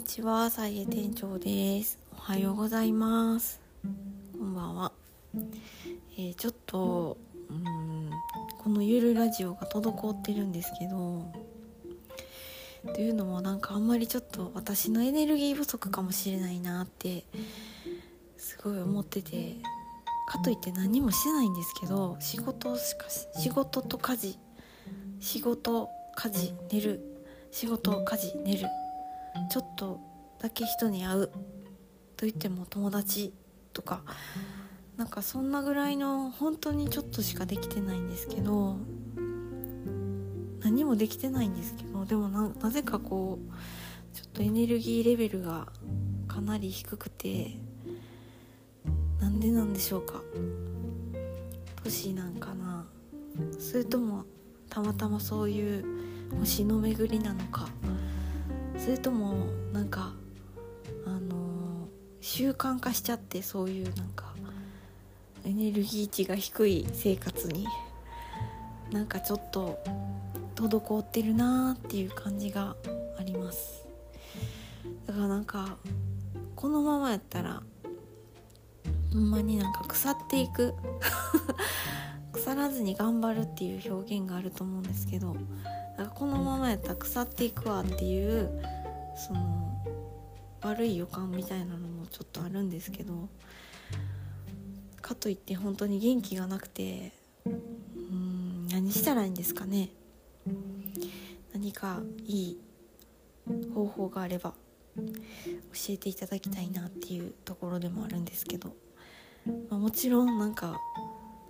[0.00, 1.98] にちは、さいえ店長です。
[2.16, 3.60] おはようございます。
[4.32, 4.92] こんばんは。
[6.16, 7.18] えーちょっと、
[7.50, 8.10] うん、
[8.58, 11.30] このゆるラジオが滞ってるんですけど、
[12.94, 17.24] というのもなんかあんまりちょっと私のエネルギー不足かもしれないなって
[18.38, 19.56] すごい思ってて
[20.26, 24.38] かといって何もしてないんですけど仕事しかし仕事と家事
[25.20, 27.00] 仕事家事寝る
[27.50, 28.66] 仕事家事寝る
[29.50, 30.00] ちょっと
[30.40, 31.26] だけ人に会う。
[32.16, 33.32] と言っても友達
[33.72, 34.02] とか。
[34.96, 38.76] なんかそんなぐらいの本当にちょっとしかできてないんですけど。
[40.62, 42.04] 何もできてないんですけど。
[42.04, 45.68] でもななぜかこうちょっとエネルギーレベルが
[46.28, 47.56] かなり低くて。
[49.20, 50.22] なんでなんでしょうか。
[51.84, 52.86] 年なんかな。
[53.58, 54.24] それとも
[54.68, 55.84] たまたまそういう
[56.38, 57.68] 星の巡りなのか。
[58.82, 60.14] それともなんか
[61.06, 61.86] あの
[62.22, 64.34] 習慣化しちゃってそういうなんか
[65.44, 67.66] エネルギー値が低い生活に
[68.90, 69.78] なんかちょっと
[70.54, 72.74] 滞ってるなーっていう感じが
[73.18, 73.86] あります。
[75.06, 75.76] だからなんか
[76.56, 77.62] このままやったら
[79.12, 80.74] ほんまになんか腐っていく。
[82.32, 85.36] 腐らずに頑張るっていう表現があると思うんですけど
[86.00, 88.48] だかこのままやったら腐っていくわっていう
[89.14, 89.84] その
[90.62, 93.28] 悪い予感みたいなのもちょっとあるんですけど
[95.02, 97.12] かといって本当に元気がなくて
[97.44, 99.90] うん何したらいいんですかね。
[101.52, 102.58] 何かいい
[103.74, 104.54] 方法があれば
[104.96, 105.02] 教
[105.90, 108.74] えていただきたいなっていうところでもあるんですけど、
[109.68, 110.78] まあもちろんなんか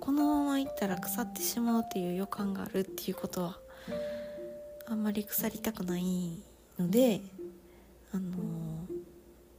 [0.00, 3.61] このままいったら腐ってしまうっていう予感があるっていうことは
[4.92, 6.42] あんまり腐りたくない
[6.78, 7.22] ので
[8.12, 8.26] あの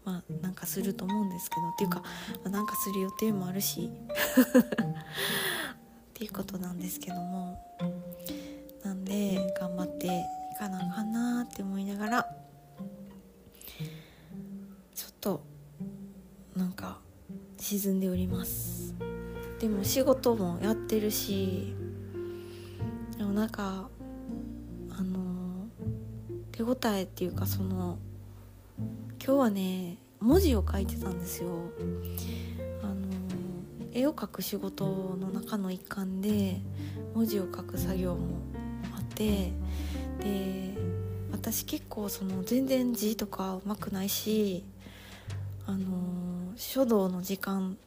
[0.05, 2.03] まあなんかすると思うんですけどっていうか、
[2.43, 3.93] まあなんかする予定もあるし っ
[6.13, 7.59] ていうことなんですけども。
[8.83, 10.09] なんで頑張ってい
[10.59, 12.35] かなあかんなって思いながら
[14.93, 15.41] ちょっと
[16.55, 16.99] なんか
[17.57, 18.93] 沈んでおります。
[19.59, 21.73] でも仕事もやってるし
[23.17, 23.82] でもなんか
[26.53, 27.97] 手応えっていうかその
[29.23, 31.49] 今日はね文字を書いてたんですよ。
[32.83, 32.93] あの
[33.91, 34.85] 絵を描く仕事
[35.19, 36.61] の中の一環で
[37.15, 38.37] 文字を書く作業も
[38.95, 39.51] あって
[40.19, 40.77] で
[41.31, 44.63] 私結構その全然字とかうまくないし
[45.65, 47.77] あの書道の時間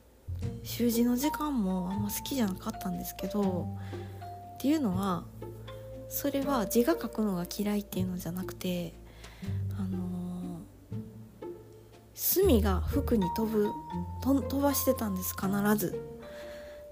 [0.65, 3.69] 習字の時間もあんま好きじゃなかったんですけど
[4.55, 5.25] っていうのは
[6.09, 8.94] それは字が書くのが嫌いっていうのじゃなくて
[9.78, 10.61] あの
[12.15, 13.71] 墨が服に飛ぶ
[14.22, 16.00] 飛ばしてたんです必ず。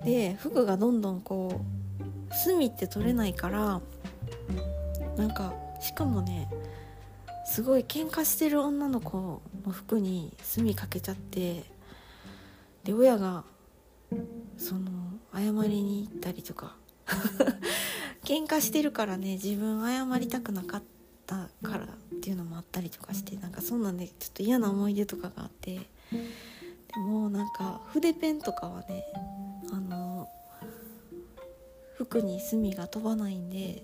[0.05, 1.63] で服がどんどんこ
[2.31, 3.81] う墨って取れないから
[5.17, 6.51] なんかしかもね
[7.47, 11.65] すごい喧嘩してる女の子の服に墨かけちゃって
[12.83, 13.45] で親が
[14.59, 14.91] その
[15.33, 16.77] 謝りに行ったりとか。
[18.25, 20.83] 喧嘩してるからね自分謝りたくなかっ
[21.27, 21.87] たからっ
[22.21, 29.05] ていうのもあったりとかしてなんかそんなんでちょっと嫌な思い出とかがあってでもなんか筆ペンとかはね
[29.73, 30.29] あの
[31.97, 33.83] 服に墨が飛ばないんで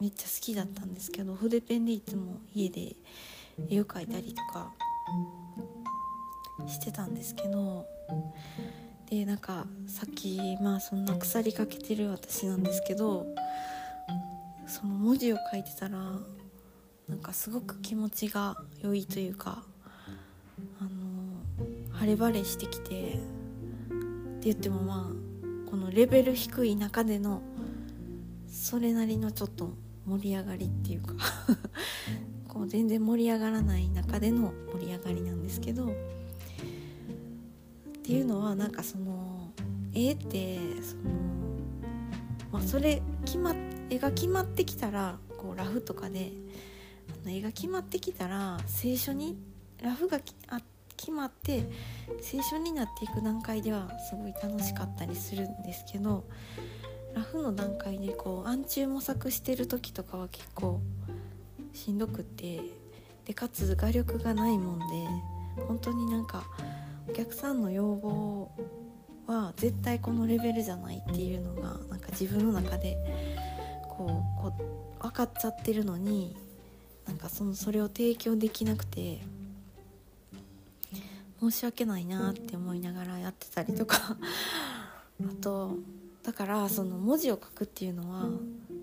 [0.00, 2.96] めっちゃ好きだったんですけど筆ペンでいつも家で
[3.68, 4.72] 絵を描いたりとか
[6.66, 7.86] してたんですけど
[9.10, 13.26] でなんかさっきまあそんな腐りかけてる私なんですけど
[14.66, 15.98] その文字を書いてたら
[17.08, 19.64] なんかすごく気持ちが良いというか
[20.80, 23.20] あの晴れ晴れしてきてって
[24.42, 27.42] 言ってもまあこのレベル低い中での
[28.46, 29.72] それなりのちょっと
[30.06, 31.14] 盛り上がりっていうか
[32.46, 35.92] こう全然盛り上がらない中での盛り上がりなんですけど
[38.00, 39.52] っていうのはなんかその
[39.92, 41.02] 絵ってその、
[42.50, 43.54] まあ、それ決ま
[43.90, 46.32] 絵が決まってきたらこうラフとかで
[47.24, 49.36] あの絵が決まってきたら聖書に
[49.82, 50.18] ラフが
[50.48, 50.60] あ
[50.96, 51.64] 決まって
[52.20, 56.24] 聖書になっていく段階ではすごい楽しかったりするんですけど
[57.14, 60.80] ラフの段階でこう暗中模索してる時とかは結構
[61.72, 62.60] しんどくって
[63.26, 66.44] でかつ画力がないもんで本当になんか
[67.10, 68.52] お客さんの要望
[69.26, 72.96] は絶対このレベルじゃないっていうのがなんか自分の中で
[73.88, 74.54] こうこ
[75.00, 76.36] う分かっちゃってるのに
[77.08, 79.18] なんかそのそれを提供できなくて
[81.40, 84.16] 申し訳ないなって思いながらやってたりとか。
[85.22, 85.76] あと
[86.22, 88.30] だからその文字を書くっていうのは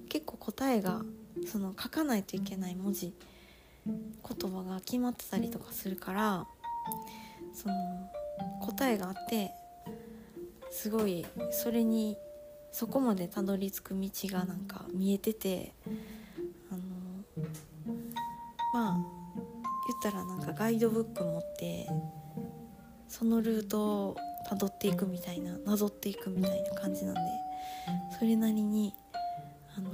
[0.09, 1.03] 結構答えが
[1.47, 3.13] その書かないといけない文字
[3.87, 6.45] 言葉が決まってたりとかするから
[7.57, 7.75] その
[8.61, 9.51] 答えがあって
[10.69, 12.15] すごいそれに
[12.71, 15.73] そこまでたどり着く道がなんか見えてて
[16.71, 16.81] あの
[18.73, 18.97] まあ
[19.87, 21.89] 言ったらなんかガイドブック持って
[23.07, 24.17] そのルートを
[24.47, 27.21] たどっていくみたいななぞっていくみたいな感じなんで
[28.19, 28.93] それなりに
[29.75, 29.89] あの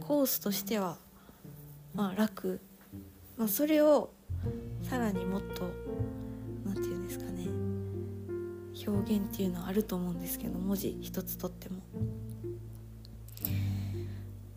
[0.00, 0.96] コースとしては
[1.94, 2.60] まあ楽、
[3.36, 4.10] まあ、それを
[4.82, 5.70] さらにもっと
[8.86, 11.78] 表現っていうのはあると思うんですけど文字一つとっても。
[11.78, 11.80] っ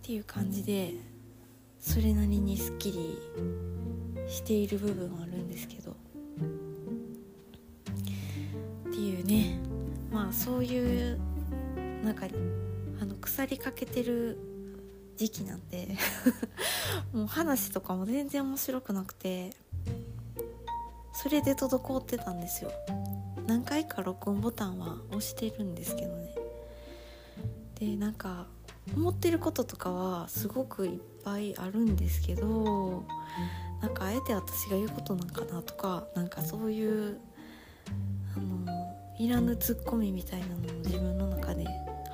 [0.01, 0.93] ていう感じで
[1.79, 3.17] それなりにすっきり
[4.27, 5.91] している部分はあるんですけど。
[5.91, 5.95] っ
[8.91, 9.59] ていうね。
[10.11, 11.19] まあそういう
[12.03, 12.27] なんか
[13.01, 14.37] あの腐りかけてる
[15.17, 15.97] 時期なんで
[17.11, 19.51] もう話とかも全然面白くなくて
[21.13, 22.71] それで滞ってたんですよ。
[23.47, 26.35] 何回か録音ボタンは押してるんですけどね。
[27.79, 28.47] でなんか
[28.95, 33.03] 思ってることとかはすごくいっぱいあるんですけど
[33.81, 37.19] なんかあえて私が言うことなんかなとかなんかそういう
[38.35, 41.65] あのいらぬツッコミみたいなのも自分の中で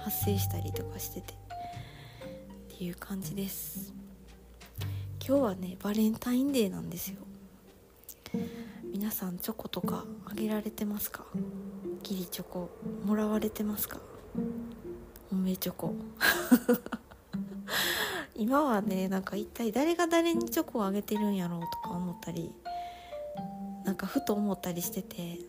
[0.04, 3.94] 発生したりとかしててっていう感じです。
[5.26, 7.18] 今日はねバレンタインデーなんですよ。
[8.94, 11.26] 皆さんチョコとかあげられてますか？
[12.04, 12.70] ギリチョコ。
[13.04, 14.00] もらわれてますか？
[15.32, 15.96] 本命チョコ。
[18.36, 22.52] 今はねなんか一体誰が誰にチョコをあげてるんやろうとか思ったり
[23.84, 25.40] なんかふと思ったりしてて。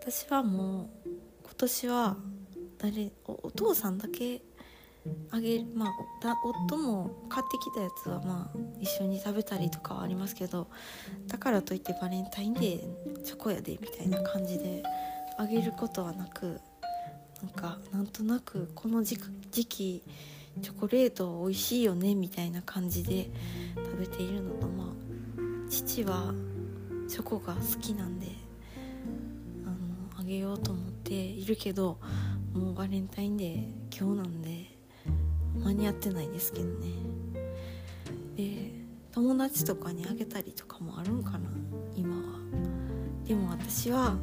[0.00, 1.08] 私はもう
[1.44, 2.16] 今年は
[2.76, 4.42] 誰お父さんだけ
[5.30, 5.90] あげまあ
[6.44, 10.68] 夫も買ってきたやつはまあ一緒に食べたりとかはありますけど
[11.26, 14.82] だからといってバレンタインデーチョコやでみたいな感じで
[15.36, 16.60] あげることはなく
[17.42, 19.18] なんかなんとなくこの時
[19.50, 20.02] 期
[20.62, 23.28] チョコレート美味しいよねみたいな感じで
[23.76, 24.86] 食べているのとまあ
[25.68, 26.32] 父は
[27.08, 28.28] チョコが好きなんで
[29.66, 31.98] あのあげようと思っているけど
[32.54, 33.66] もうバレンタインデー
[33.96, 34.63] 今日なんで
[35.64, 36.88] 間に合ってないですけどね。
[38.36, 38.72] で
[39.12, 41.48] 友達とかにあげたりとかもあるんかな
[41.94, 42.22] 今は。
[43.26, 44.16] でも私は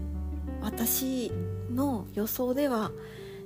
[0.62, 1.32] 私
[1.72, 2.92] の予想では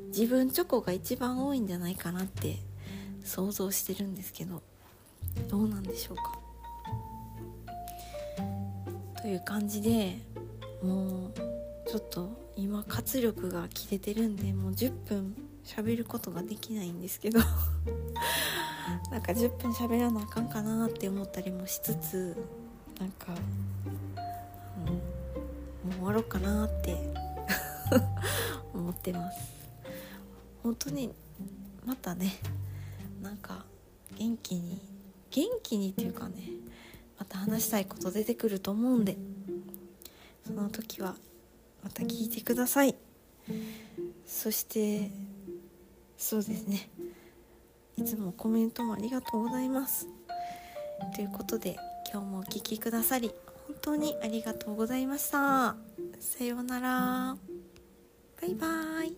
[0.08, 2.58] 自分チョコが一番多いんじゃないかなって
[3.24, 4.62] 想像してるんですけど
[5.50, 6.40] どうなんでしょうか。
[9.22, 10.20] という感じで
[10.84, 11.34] もう
[11.88, 17.40] ちょっと今活力が切れてるんでもう10分喋ることができないんですけど。
[19.12, 22.36] なんか10分喋らなあかんかなって思ったりもしつつ
[23.00, 23.34] なんか、
[24.86, 25.00] うん、も
[25.90, 26.96] う終わろうかなって
[28.74, 29.56] 思ってます。
[30.64, 31.14] 本当に
[31.86, 32.34] またね
[33.22, 33.66] なんか
[34.18, 34.82] 元気に
[35.30, 36.50] 元気にっていうかね
[37.20, 39.18] また話したいこと出てくると思うんで
[40.46, 41.16] その時は
[41.84, 42.96] また聞いてください。
[44.26, 45.12] そして
[46.18, 46.90] そうですね。
[48.06, 50.08] つもコメントもありがとうございます。
[51.16, 51.76] ということで
[52.12, 53.32] 今日もお聴きくださり
[53.68, 55.76] 本当にありがとうございました。
[56.20, 57.38] さようなら。
[58.42, 59.18] バイバーイ。